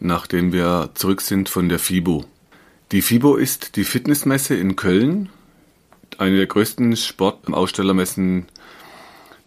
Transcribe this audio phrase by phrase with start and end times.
[0.00, 2.24] nachdem wir zurück sind von der FIBO.
[2.92, 5.28] Die FIBO ist die Fitnessmesse in Köln,
[6.16, 8.46] eine der größten Sportausstellermessen,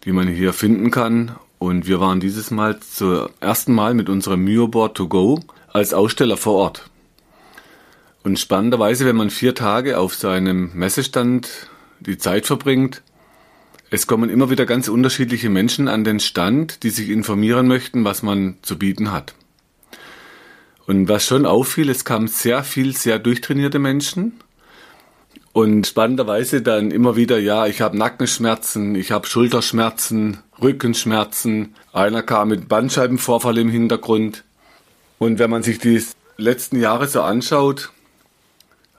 [0.04, 1.36] die man hier finden kann.
[1.58, 5.40] Und wir waren dieses Mal zum ersten Mal mit unserem Mioboard to go
[5.72, 6.90] als Aussteller vor Ort.
[8.24, 11.68] Und spannenderweise, wenn man vier Tage auf seinem Messestand
[12.00, 13.02] die Zeit verbringt,
[13.90, 18.22] es kommen immer wieder ganz unterschiedliche Menschen an den Stand, die sich informieren möchten, was
[18.22, 19.34] man zu bieten hat.
[20.92, 24.34] Und was schon auffiel, es kamen sehr viel, sehr durchtrainierte Menschen.
[25.54, 31.74] Und spannenderweise dann immer wieder, ja, ich habe Nackenschmerzen, ich habe Schulterschmerzen, Rückenschmerzen.
[31.94, 34.44] Einer kam mit Bandscheibenvorfall im Hintergrund.
[35.18, 36.04] Und wenn man sich die
[36.36, 37.90] letzten Jahre so anschaut,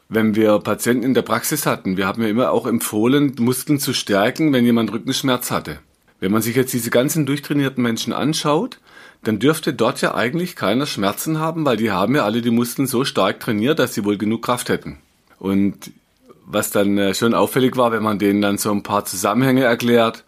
[0.09, 3.93] wenn wir Patienten in der Praxis hatten, wir haben ja immer auch empfohlen, Muskeln zu
[3.93, 5.77] stärken, wenn jemand Rückenschmerz hatte.
[6.19, 8.79] Wenn man sich jetzt diese ganzen durchtrainierten Menschen anschaut,
[9.23, 12.87] dann dürfte dort ja eigentlich keiner Schmerzen haben, weil die haben ja alle die Muskeln
[12.87, 14.97] so stark trainiert, dass sie wohl genug Kraft hätten.
[15.39, 15.91] Und
[16.45, 20.25] was dann äh, schon auffällig war, wenn man denen dann so ein paar Zusammenhänge erklärt,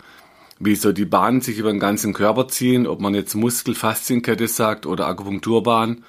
[0.59, 4.85] wie so die Bahnen sich über den ganzen Körper ziehen, ob man jetzt Muskel-Faszienkette sagt
[4.85, 6.03] oder Akupunkturbahn,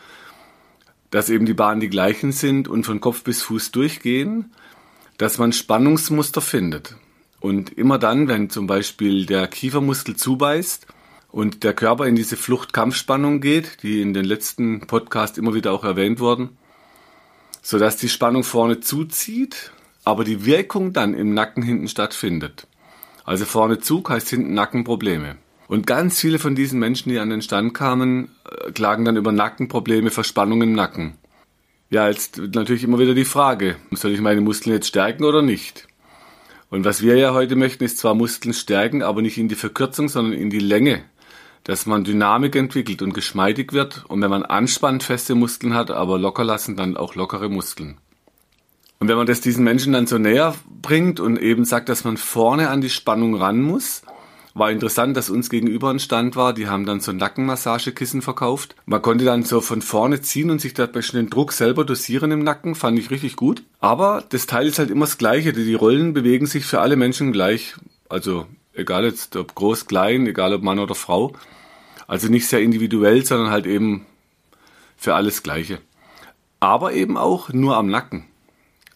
[1.11, 4.53] dass eben die Bahnen die gleichen sind und von Kopf bis Fuß durchgehen,
[5.19, 6.95] dass man Spannungsmuster findet.
[7.41, 10.87] Und immer dann, wenn zum Beispiel der Kiefermuskel zubeißt,
[11.37, 15.85] und der Körper in diese Flucht-Kampfspannung geht, die in den letzten Podcast immer wieder auch
[15.85, 16.57] erwähnt wurden,
[17.61, 19.71] sodass die Spannung vorne zuzieht,
[20.03, 22.67] aber die Wirkung dann im Nacken hinten stattfindet.
[23.27, 25.37] Also vorne Zug heißt hinten Nackenprobleme.
[25.69, 29.31] Und ganz viele von diesen Menschen, die an den Stand kamen, äh, klagen dann über
[29.31, 31.19] Nackenprobleme, Verspannung im Nacken.
[31.91, 35.87] Ja, jetzt natürlich immer wieder die Frage, soll ich meine Muskeln jetzt stärken oder nicht?
[36.71, 40.09] Und was wir ja heute möchten, ist zwar Muskeln stärken, aber nicht in die Verkürzung,
[40.09, 41.05] sondern in die Länge
[41.67, 46.17] dass man Dynamik entwickelt und geschmeidig wird und wenn man anspannt, feste Muskeln hat, aber
[46.17, 47.99] locker lassen, dann auch lockere Muskeln.
[49.01, 52.17] Und wenn man das diesen Menschen dann so näher bringt und eben sagt, dass man
[52.17, 54.03] vorne an die Spannung ran muss,
[54.55, 58.75] war interessant, dass uns gegenüber ein Stand war, die haben dann so Nackenmassagekissen verkauft.
[58.87, 62.31] Man konnte dann so von vorne ziehen und sich dabei schon den Druck selber dosieren
[62.31, 63.65] im Nacken, fand ich richtig gut.
[63.81, 67.33] Aber das Teil ist halt immer das gleiche, die Rollen bewegen sich für alle Menschen
[67.33, 67.75] gleich.
[68.09, 71.33] Also egal jetzt ob groß, klein, egal ob Mann oder Frau.
[72.07, 74.07] Also nicht sehr individuell, sondern halt eben
[74.97, 75.81] für alles Gleiche.
[76.61, 78.25] Aber eben auch nur am Nacken.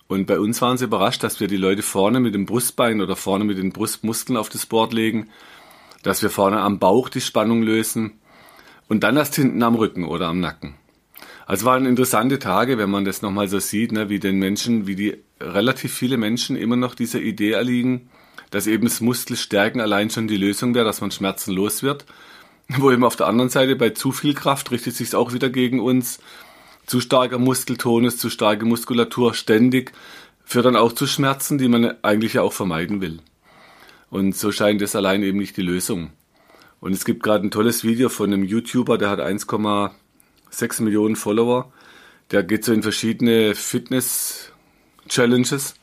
[0.06, 3.14] Und bei uns waren sie überrascht, dass wir die Leute vorne mit dem Brustbein oder
[3.14, 5.28] vorne mit den Brustmuskeln auf das Board legen,
[6.02, 8.14] dass wir vorne am Bauch die Spannung lösen
[8.88, 10.74] und dann erst hinten am Rücken oder am Nacken.
[11.46, 14.96] Also waren interessante Tage, wenn man das nochmal so sieht, ne, wie den Menschen, wie
[14.96, 18.09] die relativ viele Menschen immer noch dieser Idee erliegen,
[18.50, 22.04] dass eben das Muskelstärken allein schon die Lösung wäre, dass man Schmerzen los wird
[22.78, 25.80] wo eben auf der anderen Seite bei zu viel Kraft richtet sich auch wieder gegen
[25.80, 26.20] uns.
[26.86, 29.92] Zu starker Muskeltonus, zu starke Muskulatur ständig
[30.44, 33.20] führt dann auch zu Schmerzen, die man eigentlich ja auch vermeiden will.
[34.08, 36.10] Und so scheint es allein eben nicht die Lösung.
[36.80, 41.72] Und es gibt gerade ein tolles Video von einem YouTuber, der hat 1,6 Millionen Follower.
[42.30, 45.74] Der geht so in verschiedene Fitness-Challenges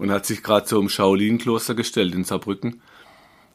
[0.00, 2.80] und hat sich gerade so im Shaolin-Kloster gestellt in Saarbrücken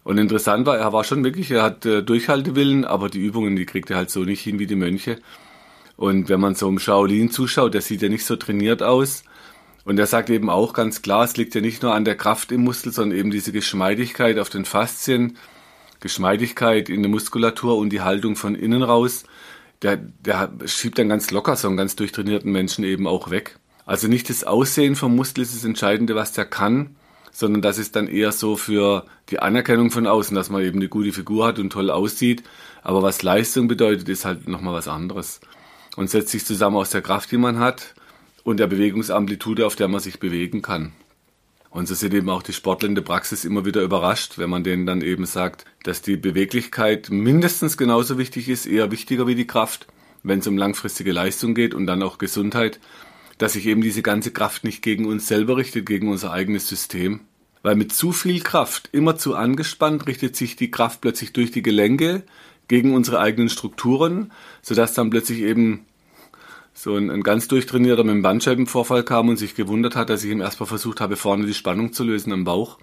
[0.05, 3.65] und interessant war, er war schon wirklich, er hat äh, Durchhaltewillen, aber die Übungen, die
[3.65, 5.17] kriegt er halt so nicht hin wie die Mönche.
[5.97, 9.23] Und wenn man so im Shaolin zuschaut, der sieht ja nicht so trainiert aus.
[9.83, 12.51] Und er sagt eben auch ganz klar, es liegt ja nicht nur an der Kraft
[12.51, 15.37] im Muskel, sondern eben diese Geschmeidigkeit auf den Faszien,
[16.01, 19.23] Geschmeidigkeit in der Muskulatur und die Haltung von innen raus.
[19.81, 23.57] Der, der schiebt dann ganz locker so einen ganz durchtrainierten Menschen eben auch weg.
[23.85, 26.95] Also nicht das Aussehen vom Muskel ist das Entscheidende, was der kann,
[27.31, 30.89] sondern das ist dann eher so für die Anerkennung von außen, dass man eben eine
[30.89, 32.43] gute Figur hat und toll aussieht.
[32.81, 35.41] Aber was Leistung bedeutet, ist halt nochmal was anderes.
[35.95, 37.93] Und setzt sich zusammen aus der Kraft, die man hat
[38.43, 40.93] und der Bewegungsamplitude, auf der man sich bewegen kann.
[41.69, 44.63] Und so sind eben auch die Sportler in der Praxis immer wieder überrascht, wenn man
[44.63, 49.47] denen dann eben sagt, dass die Beweglichkeit mindestens genauso wichtig ist, eher wichtiger wie die
[49.47, 49.87] Kraft,
[50.23, 52.79] wenn es um langfristige Leistung geht und dann auch Gesundheit
[53.37, 57.21] dass sich eben diese ganze Kraft nicht gegen uns selber richtet, gegen unser eigenes System.
[57.63, 61.63] Weil mit zu viel Kraft, immer zu angespannt, richtet sich die Kraft plötzlich durch die
[61.63, 62.23] Gelenke
[62.67, 65.85] gegen unsere eigenen Strukturen, sodass dann plötzlich eben
[66.73, 70.31] so ein, ein ganz durchtrainierter mit einem Bandscheibenvorfall kam und sich gewundert hat, dass ich
[70.31, 72.77] ihm erstmal versucht habe, vorne die Spannung zu lösen im Bauch,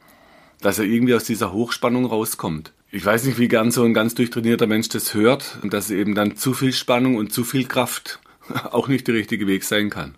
[0.61, 2.73] dass er irgendwie aus dieser Hochspannung rauskommt.
[2.91, 6.15] Ich weiß nicht, wie gern so ein ganz durchtrainierter Mensch das hört und dass eben
[6.15, 8.21] dann zu viel Spannung und zu viel Kraft
[8.71, 10.15] auch nicht der richtige Weg sein kann.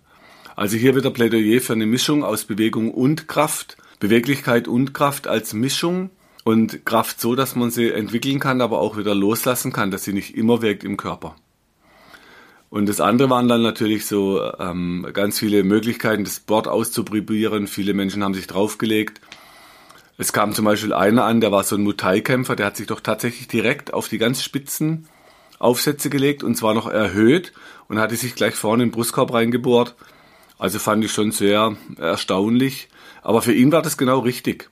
[0.55, 5.53] Also hier wieder Plädoyer für eine Mischung aus Bewegung und Kraft, Beweglichkeit und Kraft als
[5.53, 6.11] Mischung
[6.45, 10.13] und Kraft so, dass man sie entwickeln kann, aber auch wieder loslassen kann, dass sie
[10.13, 11.35] nicht immer wirkt im Körper.
[12.69, 17.67] Und das andere waren dann natürlich so ähm, ganz viele Möglichkeiten, das Board auszuprobieren.
[17.67, 19.21] Viele Menschen haben sich draufgelegt.
[20.17, 23.01] Es kam zum Beispiel einer an, der war so ein Muay-Kämpfer, der hat sich doch
[23.01, 25.07] tatsächlich direkt auf die ganz spitzen
[25.59, 27.53] Aufsätze gelegt und zwar noch erhöht
[27.87, 29.95] und hatte sich gleich vorne in den Brustkorb reingebohrt.
[30.57, 32.89] Also fand ich schon sehr erstaunlich.
[33.21, 34.69] Aber für ihn war das genau richtig.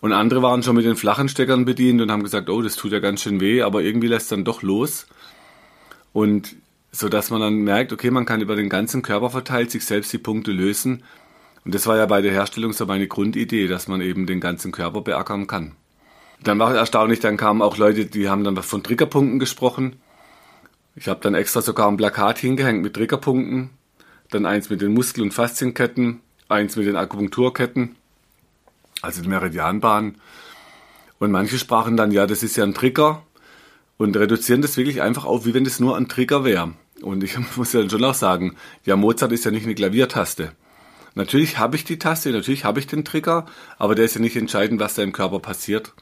[0.00, 2.92] Und andere waren schon mit den flachen Steckern bedient und haben gesagt, oh, das tut
[2.92, 5.06] ja ganz schön weh, aber irgendwie lässt dann doch los.
[6.12, 6.56] Und
[6.92, 10.12] so dass man dann merkt, okay, man kann über den ganzen Körper verteilt sich selbst
[10.12, 11.04] die Punkte lösen.
[11.64, 14.72] Und das war ja bei der Herstellung so meine Grundidee, dass man eben den ganzen
[14.72, 15.76] Körper beackern kann.
[16.42, 19.96] Dann war es erstaunlich, dann kamen auch Leute, die haben dann von Triggerpunkten gesprochen.
[20.96, 23.70] Ich habe dann extra sogar ein Plakat hingehängt mit Triggerpunkten,
[24.30, 27.96] dann eins mit den Muskel- und Faszienketten, eins mit den Akupunkturketten,
[29.02, 30.16] also die Meridianbahn.
[31.18, 33.22] Und manche sprachen dann, ja, das ist ja ein Trigger
[33.98, 36.74] und reduzieren das wirklich einfach auf, wie wenn das nur ein Trigger wäre.
[37.02, 40.52] Und ich muss ja dann schon auch sagen, ja, Mozart ist ja nicht eine Klaviertaste.
[41.14, 43.46] Natürlich habe ich die Taste, natürlich habe ich den Trigger,
[43.78, 45.92] aber der ist ja nicht entscheidend, was da im Körper passiert.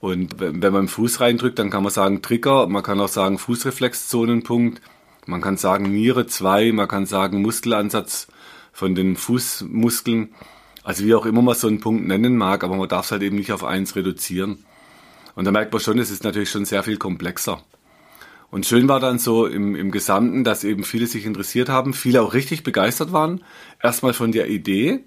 [0.00, 3.38] Und wenn man den Fuß reindrückt, dann kann man sagen Trigger, man kann auch sagen
[3.38, 4.80] Fußreflexzonenpunkt,
[5.28, 8.28] man kann sagen Niere 2, man kann sagen Muskelansatz
[8.72, 10.30] von den Fußmuskeln.
[10.82, 13.22] Also wie auch immer man so einen Punkt nennen mag, aber man darf es halt
[13.22, 14.64] eben nicht auf eins reduzieren.
[15.34, 17.62] Und da merkt man schon, es ist natürlich schon sehr viel komplexer.
[18.50, 22.22] Und schön war dann so im, im Gesamten, dass eben viele sich interessiert haben, viele
[22.22, 23.44] auch richtig begeistert waren.
[23.82, 25.04] Erstmal von der Idee,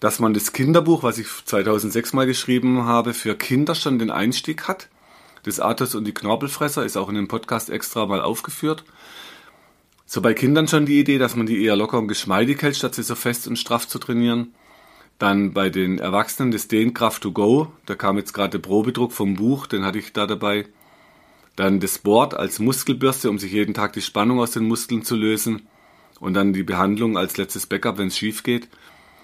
[0.00, 4.68] dass man das Kinderbuch, was ich 2006 mal geschrieben habe, für Kinder schon den Einstieg
[4.68, 4.88] hat.
[5.42, 8.84] Das Athos und die Knorpelfresser ist auch in dem Podcast extra mal aufgeführt.
[10.06, 12.94] So bei Kindern schon die Idee, dass man die eher locker und geschmeidig hält, statt
[12.94, 14.54] sie so fest und straff zu trainieren.
[15.18, 17.72] Dann bei den Erwachsenen das Dehnkraft to go.
[17.86, 20.66] Da kam jetzt gerade der Probedruck vom Buch, den hatte ich da dabei.
[21.56, 25.16] Dann das Board als Muskelbürste, um sich jeden Tag die Spannung aus den Muskeln zu
[25.16, 25.66] lösen.
[26.20, 28.68] Und dann die Behandlung als letztes Backup, wenn es schief geht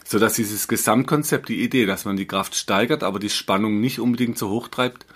[0.05, 3.99] so dass dieses Gesamtkonzept, die Idee, dass man die Kraft steigert, aber die Spannung nicht
[3.99, 5.07] unbedingt so hoch treibt,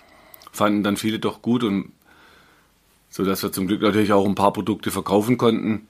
[0.53, 1.93] fanden dann viele doch gut und
[3.11, 5.89] so dass wir zum Glück natürlich auch ein paar Produkte verkaufen konnten.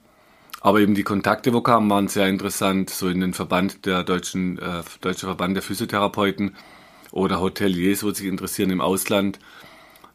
[0.61, 4.59] Aber eben die Kontakte, wo kamen, waren sehr interessant, so in den Verband der deutschen,
[4.59, 6.55] äh, Deutsche Verband der Physiotherapeuten
[7.11, 9.39] oder Hoteliers, wo sich interessieren im Ausland,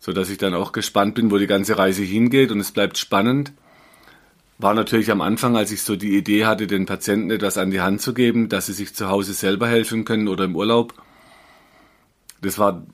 [0.01, 2.99] so dass ich dann auch gespannt bin, wo die ganze Reise hingeht und es bleibt
[2.99, 3.53] spannend
[4.59, 7.81] war natürlich am Anfang, als ich so die Idee hatte, den Patienten etwas an die
[7.81, 10.95] Hand zu geben, dass sie sich zu Hause selber helfen können oder im Urlaub.
[12.41, 12.87] Das war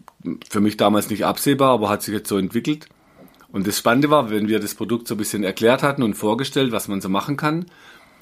[0.48, 2.88] für mich damals nicht absehbar, aber hat sich jetzt so entwickelt.
[3.52, 6.72] Und das Spannende war, wenn wir das Produkt so ein bisschen erklärt hatten und vorgestellt,
[6.72, 7.66] was man so machen kann,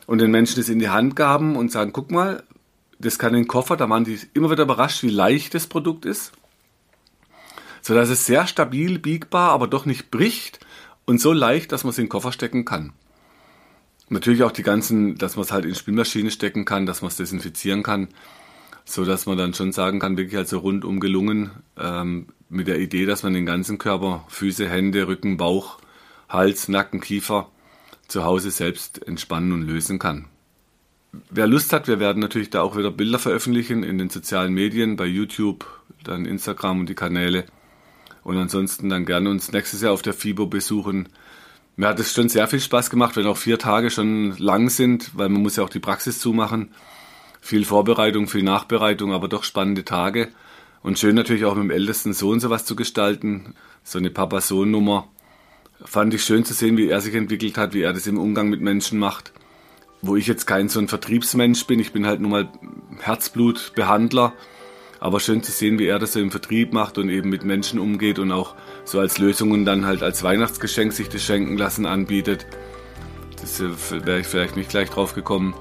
[0.07, 2.43] und den Menschen das in die Hand gaben und sagen, guck mal,
[2.99, 6.07] das kann in den Koffer, da waren die immer wieder überrascht, wie leicht das Produkt
[6.07, 6.33] ist.
[7.83, 10.61] So dass es sehr stabil, biegbar, aber doch nicht bricht
[11.05, 12.95] und so leicht, dass man es in den Koffer stecken kann.
[14.09, 17.17] Natürlich auch die ganzen, dass man es halt in Spülmaschine stecken kann, dass man es
[17.17, 18.09] desinfizieren kann,
[18.91, 23.05] so dass man dann schon sagen kann, wirklich also rundum gelungen, ähm, mit der Idee,
[23.05, 25.79] dass man den ganzen Körper, Füße, Hände, Rücken, Bauch,
[26.29, 27.51] Hals, Nacken, Kiefer
[28.07, 30.25] zu Hause selbst entspannen und lösen kann.
[31.31, 34.97] Wer Lust hat, wir werden natürlich da auch wieder Bilder veröffentlichen in den sozialen Medien,
[34.97, 35.67] bei YouTube,
[36.05, 37.45] dann Instagram und die Kanäle.
[38.25, 41.09] Und ansonsten dann gerne uns nächstes Jahr auf der FIBO besuchen.
[41.77, 45.17] Mir hat es schon sehr viel Spaß gemacht, wenn auch vier Tage schon lang sind,
[45.17, 46.71] weil man muss ja auch die Praxis zumachen.
[47.41, 50.29] Viel Vorbereitung, viel Nachbereitung, aber doch spannende Tage.
[50.83, 53.55] Und schön natürlich auch mit dem ältesten Sohn sowas zu gestalten.
[53.83, 55.09] So eine Papa-Sohn-Nummer.
[55.85, 58.49] Fand ich schön zu sehen, wie er sich entwickelt hat, wie er das im Umgang
[58.49, 59.33] mit Menschen macht.
[60.03, 62.49] Wo ich jetzt kein so ein Vertriebsmensch bin, ich bin halt nur mal
[63.01, 64.33] Herzblutbehandler.
[65.01, 67.79] Aber schön zu sehen, wie er das so im Vertrieb macht und eben mit Menschen
[67.79, 72.47] umgeht und auch so als Lösungen dann halt als Weihnachtsgeschenk sich das schenken lassen anbietet.
[73.41, 75.55] Das wäre ich vielleicht nicht gleich drauf gekommen.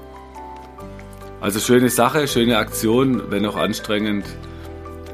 [1.40, 4.24] Also schöne Sache, schöne Aktion, wenn auch anstrengend.